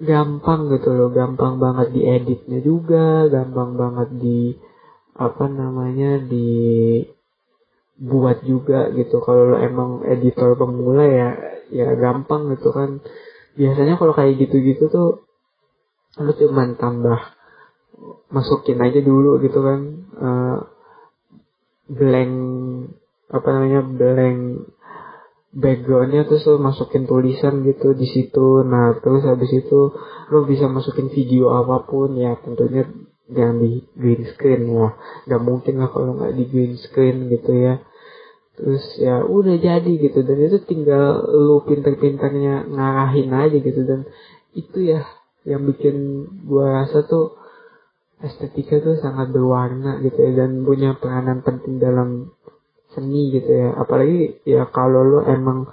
gampang 0.00 0.72
gitu 0.74 0.90
loh. 0.90 1.10
Gampang 1.12 1.62
banget 1.62 1.94
dieditnya 1.94 2.58
juga 2.64 3.30
gampang 3.30 3.78
banget 3.78 4.10
di 4.18 4.58
apa 5.14 5.46
namanya 5.46 6.18
di 6.18 6.50
buat 7.98 8.42
juga 8.42 8.90
gitu. 8.94 9.22
Kalau 9.22 9.54
lo 9.54 9.56
emang 9.62 10.02
editor 10.06 10.58
pemula 10.58 11.04
ya 11.06 11.28
ya 11.70 11.88
gampang 11.94 12.50
gitu 12.54 12.74
kan. 12.74 13.00
Biasanya 13.54 13.94
kalau 13.98 14.12
kayak 14.12 14.38
gitu-gitu 14.38 14.90
tuh 14.90 15.26
lo 16.14 16.32
cuman 16.34 16.78
tambah 16.78 17.20
masukin 18.30 18.82
aja 18.82 19.00
dulu 19.02 19.38
gitu 19.42 19.58
kan. 19.62 19.80
Uh, 20.14 20.58
blank 21.84 22.32
apa 23.30 23.48
namanya 23.50 23.80
blank 23.84 24.38
backgroundnya 25.54 26.26
terus 26.26 26.50
lo 26.50 26.58
masukin 26.58 27.06
tulisan 27.06 27.62
gitu 27.62 27.94
di 27.94 28.10
situ. 28.10 28.66
Nah 28.66 28.98
terus 28.98 29.22
habis 29.22 29.54
itu 29.54 29.94
lo 30.34 30.38
bisa 30.50 30.66
masukin 30.66 31.14
video 31.14 31.54
apa 31.54 31.86
pun 31.86 32.18
ya 32.18 32.34
tentunya 32.42 32.90
jangan 33.30 33.56
di 33.60 33.84
green 33.96 34.22
screen. 34.34 34.68
Wah 34.72 34.92
nggak 35.24 35.42
mungkin 35.42 35.74
lah 35.80 35.88
kalau 35.88 36.16
nggak 36.20 36.34
di 36.36 36.44
green 36.48 36.74
screen 36.76 37.32
gitu 37.32 37.52
ya. 37.52 37.80
Terus 38.54 38.84
ya 39.00 39.24
udah 39.24 39.56
jadi 39.58 39.92
gitu. 39.98 40.20
Dan 40.22 40.38
itu 40.44 40.58
tinggal 40.64 41.24
lu 41.26 41.64
pinter-pinternya 41.64 42.68
ngarahin 42.68 43.30
aja 43.32 43.56
gitu. 43.58 43.80
Dan 43.82 44.06
itu 44.54 44.78
ya 44.84 45.02
yang 45.44 45.64
bikin 45.68 46.26
gua 46.48 46.84
rasa 46.84 47.04
tuh 47.04 47.36
estetika 48.24 48.80
tuh 48.80 48.96
sangat 49.00 49.32
berwarna 49.32 50.00
gitu 50.04 50.18
ya. 50.20 50.44
Dan 50.44 50.62
punya 50.62 50.94
peranan 50.96 51.40
penting 51.40 51.80
dalam 51.80 52.32
seni 52.94 53.34
gitu 53.34 53.50
ya. 53.50 53.74
Apalagi 53.74 54.44
ya 54.46 54.68
kalau 54.70 55.02
lo 55.02 55.20
emang 55.26 55.66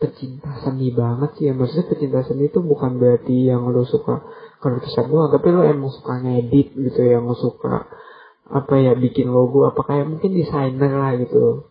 pecinta 0.00 0.50
seni 0.64 0.88
banget 0.96 1.36
sih 1.36 1.44
ya. 1.46 1.52
Maksudnya 1.52 1.86
pecinta 1.92 2.20
seni 2.24 2.48
itu 2.48 2.64
bukan 2.64 2.96
berarti 2.96 3.52
yang 3.52 3.68
lo 3.68 3.84
suka 3.84 4.24
kelutusan 4.64 5.12
doang. 5.12 5.28
Tapi 5.28 5.46
lo 5.52 5.60
emang 5.62 5.92
suka 5.92 6.24
ngedit 6.24 6.72
gitu 6.72 7.00
ya. 7.04 7.20
Yang 7.20 7.44
suka 7.44 7.84
apa 8.48 8.74
ya 8.80 8.96
bikin 8.96 9.28
logo. 9.28 9.68
Apa 9.68 9.84
kayak 9.84 10.08
mungkin 10.08 10.32
desainer 10.32 10.88
lah 10.88 11.20
gitu. 11.20 11.68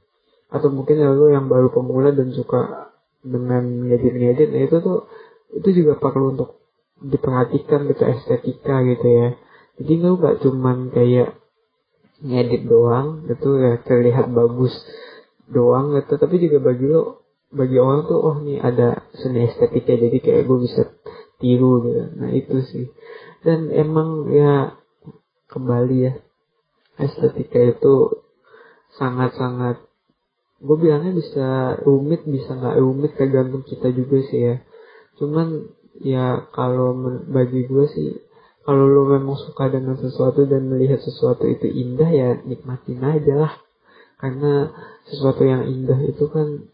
Atau 0.54 0.70
mungkin 0.70 1.02
ya 1.02 1.10
lo 1.10 1.34
yang 1.34 1.50
baru 1.50 1.74
pemula 1.74 2.14
dan 2.14 2.30
suka 2.30 2.94
dengan 3.26 3.90
ngedit-ngedit. 3.90 4.54
Nah 4.54 4.62
itu 4.62 4.78
tuh 4.78 5.10
itu 5.50 5.70
juga 5.82 5.98
perlu 5.98 6.38
untuk 6.38 6.62
diperhatikan 7.02 7.90
gitu 7.90 8.06
estetika 8.06 8.86
gitu 8.86 9.08
ya. 9.10 9.28
Jadi 9.82 9.94
lo 10.06 10.22
gak 10.22 10.46
cuman 10.46 10.94
kayak 10.94 11.34
ngedit 12.22 12.68
doang 12.70 13.26
itu 13.26 13.50
ya 13.58 13.82
terlihat 13.82 14.30
bagus 14.30 14.78
doang 15.50 15.98
gitu. 15.98 16.22
Tapi 16.22 16.36
juga 16.38 16.62
bagi 16.62 16.86
lo 16.86 17.19
bagi 17.50 17.78
orang 17.82 18.06
tuh 18.06 18.20
oh 18.22 18.38
nih 18.46 18.62
ada 18.62 19.10
seni 19.18 19.50
estetika 19.50 19.98
jadi 19.98 20.18
kayak 20.22 20.44
gue 20.46 20.58
bisa 20.62 20.94
tiru 21.42 21.82
gitu. 21.82 22.04
Nah 22.20 22.30
itu 22.30 22.62
sih. 22.70 22.86
Dan 23.42 23.74
emang 23.74 24.30
ya 24.30 24.78
kembali 25.50 25.98
ya 25.98 26.14
estetika 27.00 27.58
itu 27.58 28.22
sangat-sangat 29.00 29.82
gue 30.60 30.76
bilangnya 30.76 31.16
bisa 31.16 31.48
rumit 31.88 32.28
bisa 32.28 32.52
nggak 32.52 32.78
rumit 32.84 33.16
tergantung 33.16 33.64
kita 33.66 33.90
juga 33.96 34.22
sih 34.30 34.42
ya. 34.54 34.56
Cuman 35.18 35.74
ya 36.04 36.46
kalau 36.54 36.94
bagi 37.32 37.66
gue 37.66 37.86
sih 37.90 38.10
kalau 38.68 38.86
lo 38.86 39.10
memang 39.10 39.40
suka 39.40 39.72
dengan 39.74 39.98
sesuatu 39.98 40.46
dan 40.46 40.70
melihat 40.70 41.02
sesuatu 41.02 41.50
itu 41.50 41.66
indah 41.66 42.12
ya 42.14 42.30
nikmatin 42.46 43.02
aja 43.02 43.34
lah. 43.50 43.54
Karena 44.20 44.70
sesuatu 45.10 45.42
yang 45.48 45.66
indah 45.66 45.98
itu 46.06 46.28
kan 46.30 46.70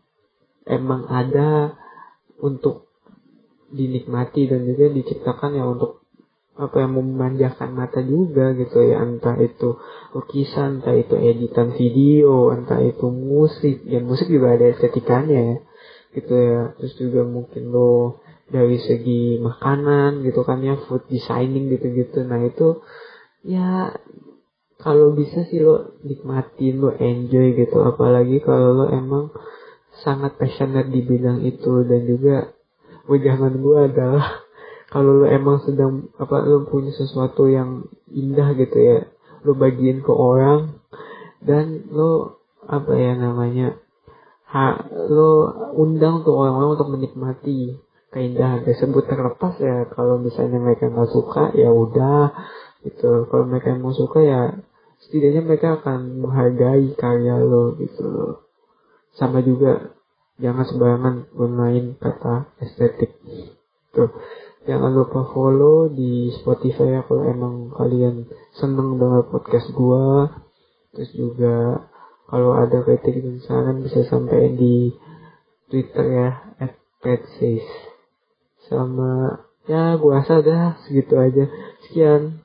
emang 0.65 1.05
ada 1.07 1.77
untuk 2.41 2.89
dinikmati 3.71 4.49
dan 4.49 4.65
juga 4.65 4.91
diciptakan 4.93 5.57
ya 5.57 5.65
untuk 5.65 6.05
apa 6.55 6.87
yang 6.87 6.95
memanjakan 6.95 7.75
mata 7.75 7.99
juga 7.99 8.55
gitu 8.55 8.79
ya. 8.79 9.03
Entah 9.03 9.35
itu 9.39 9.75
lukisan 10.15 10.81
entah 10.81 10.95
itu 10.95 11.15
editan 11.19 11.75
video 11.75 12.55
entah 12.55 12.79
itu 12.79 13.11
musik. 13.11 13.83
Ya 13.85 13.99
musik 13.99 14.31
juga 14.31 14.55
ada 14.55 14.71
estetikanya 14.71 15.39
ya 15.53 15.57
gitu 16.15 16.33
ya. 16.33 16.59
Terus 16.79 16.93
juga 16.95 17.21
mungkin 17.27 17.69
lo 17.75 18.23
dari 18.47 18.79
segi 18.79 19.41
makanan 19.41 20.23
gitu 20.23 20.45
kan 20.47 20.63
ya 20.63 20.79
food 20.87 21.03
designing 21.11 21.67
gitu-gitu. 21.67 22.23
Nah 22.23 22.39
itu 22.47 22.79
ya 23.43 23.91
kalau 24.79 25.11
bisa 25.11 25.43
sih 25.51 25.59
lo 25.59 25.99
nikmatin 26.07 26.79
lo 26.79 26.95
enjoy 26.95 27.51
gitu. 27.59 27.83
Apalagi 27.83 28.39
kalau 28.39 28.79
lo 28.79 28.85
emang 28.95 29.35
sangat 30.03 30.35
passionate 30.39 30.89
di 30.89 31.01
bidang 31.05 31.43
itu. 31.45 31.85
Dan 31.85 32.01
juga 32.09 32.55
wejangan 33.07 33.53
gue 33.59 33.77
adalah 33.91 34.25
kalau 34.93 35.23
lo 35.23 35.25
emang 35.29 35.61
sedang 35.63 36.09
apa 36.17 36.43
lo 36.45 36.65
punya 36.65 36.91
sesuatu 36.95 37.45
yang 37.51 37.85
indah 38.09 38.53
gitu 38.55 38.77
ya 38.79 38.97
lo 39.45 39.53
bagiin 39.53 40.01
ke 40.01 40.09
orang 40.09 40.81
dan 41.45 41.85
lo 41.93 42.41
apa 42.65 42.97
ya 42.97 43.13
namanya 43.13 43.77
ha, 44.49 44.89
lo 44.89 45.53
undang 45.77 46.25
tuh 46.25 46.33
orang-orang 46.33 46.71
untuk 46.79 46.89
menikmati 46.95 47.77
keindahan 48.15 48.63
tersebut. 48.63 49.03
Terlepas 49.05 49.59
ya 49.59 49.85
kalau 49.91 50.17
misalnya 50.17 50.63
mereka 50.63 50.87
nggak 50.87 51.11
suka 51.11 51.51
ya 51.53 51.69
udah 51.69 52.31
gitu. 52.87 53.27
Kalau 53.27 53.45
mereka 53.45 53.75
mau 53.75 53.91
suka 53.91 54.23
ya 54.23 54.41
setidaknya 55.03 55.43
mereka 55.43 55.83
akan 55.83 56.23
menghargai 56.23 56.95
karya 56.95 57.35
lo 57.37 57.75
gitu. 57.75 58.07
loh 58.07 58.44
sama 59.15 59.39
juga 59.43 59.95
jangan 60.35 60.67
sembarangan 60.67 61.15
bermain 61.31 61.95
kata 61.99 62.51
estetik. 62.59 63.15
Tuh. 63.95 64.11
Jangan 64.65 64.97
lupa 64.97 65.29
follow 65.29 65.93
di 65.93 66.33
Spotify 66.41 66.97
ya 66.97 67.01
kalau 67.05 67.21
emang 67.29 67.69
kalian 67.69 68.25
seneng 68.57 68.97
dengan 68.97 69.21
podcast 69.29 69.69
gua. 69.77 70.25
Terus 70.89 71.13
juga 71.13 71.85
kalau 72.25 72.57
ada 72.57 72.81
kritik 72.81 73.21
dan 73.21 73.37
saran 73.45 73.85
bisa 73.85 74.01
sampai 74.09 74.57
di 74.57 74.89
Twitter 75.69 76.05
ya 76.09 76.29
at 76.57 76.73
sama 78.65 79.45
ya 79.69 79.93
gua 80.01 80.25
rasa 80.25 80.41
udah 80.41 80.81
segitu 80.81 81.13
aja. 81.13 81.45
Sekian 81.85 82.44